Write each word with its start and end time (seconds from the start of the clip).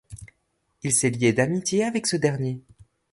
Il 0.81 0.93
s'est 0.93 1.11
lié 1.11 1.31
d'amitié 1.31 1.83
avec 1.83 2.07
ce 2.07 2.15
dernier. 2.15 2.63